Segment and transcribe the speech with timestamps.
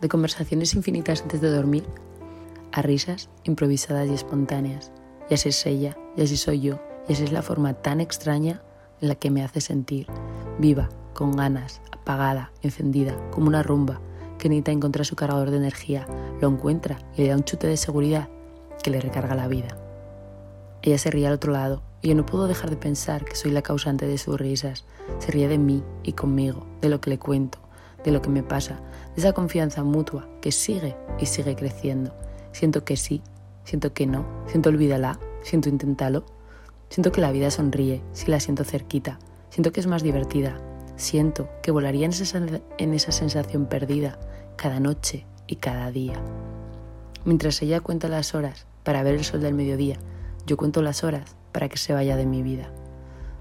[0.00, 1.84] de conversaciones infinitas antes de dormir,
[2.72, 4.92] a risas improvisadas y espontáneas.
[5.30, 8.62] Y así es ella, y así soy yo, y así es la forma tan extraña
[9.00, 10.06] en la que me hace sentir,
[10.58, 14.00] viva, con ganas, apagada, encendida, como una rumba,
[14.38, 16.06] que necesita encontrar su cargador de energía,
[16.40, 18.28] lo encuentra y le da un chute de seguridad
[18.82, 19.76] que le recarga la vida.
[20.82, 23.50] Ella se ríe al otro lado y yo no puedo dejar de pensar que soy
[23.50, 24.84] la causante de sus risas.
[25.18, 27.58] Se ríe de mí y conmigo, de lo que le cuento,
[28.04, 28.80] de lo que me pasa,
[29.14, 32.14] de esa confianza mutua que sigue y sigue creciendo.
[32.52, 33.22] Siento que sí,
[33.64, 36.24] siento que no, siento olvídala, siento inténtalo.
[36.88, 39.18] Siento que la vida sonríe si la siento cerquita,
[39.50, 40.56] siento que es más divertida,
[40.96, 42.40] siento que volaría en esa,
[42.78, 44.18] en esa sensación perdida
[44.56, 46.14] cada noche y cada día.
[47.24, 49.98] Mientras ella cuenta las horas para ver el sol del mediodía,
[50.46, 52.70] yo cuento las horas para que se vaya de mi vida.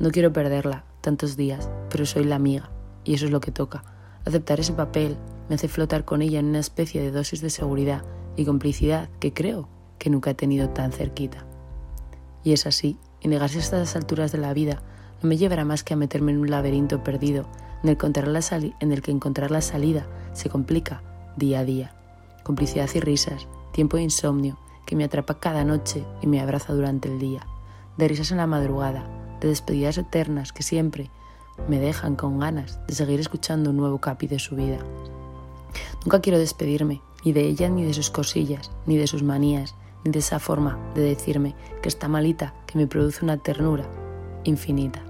[0.00, 2.70] No quiero perderla tantos días, pero soy la amiga
[3.04, 3.84] y eso es lo que toca.
[4.28, 5.16] Aceptar ese papel
[5.48, 8.02] me hace flotar con ella en una especie de dosis de seguridad
[8.36, 11.46] y complicidad que creo que nunca he tenido tan cerquita.
[12.44, 14.82] Y es así, y negarse a estas alturas de la vida
[15.22, 17.46] no me llevará más que a meterme en un laberinto perdido
[17.82, 21.02] en el, en el que encontrar la salida se complica
[21.38, 21.96] día a día.
[22.44, 27.08] Complicidad y risas, tiempo de insomnio, que me atrapa cada noche y me abraza durante
[27.08, 27.46] el día,
[27.96, 29.08] de risas en la madrugada,
[29.40, 31.10] de despedidas eternas que siempre
[31.68, 34.78] me dejan con ganas de seguir escuchando un nuevo capi de su vida.
[36.04, 40.12] Nunca quiero despedirme, ni de ella, ni de sus cosillas, ni de sus manías, ni
[40.12, 43.84] de esa forma de decirme que está malita, que me produce una ternura
[44.44, 45.02] infinita.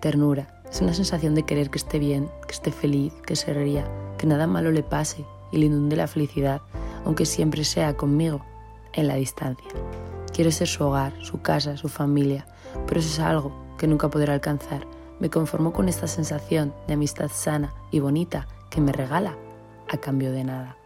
[0.00, 3.86] Ternura es una sensación de querer que esté bien, que esté feliz, que se ría,
[4.18, 6.60] que nada malo le pase y le inunde la felicidad,
[7.04, 8.44] aunque siempre sea conmigo
[8.92, 9.70] en la distancia.
[10.32, 12.46] Quiero ser su hogar, su casa, su familia,
[12.86, 14.86] pero eso es algo que nunca podré alcanzar.
[15.20, 19.36] Me conformo con esta sensación de amistad sana y bonita que me regala
[19.88, 20.76] a cambio de nada.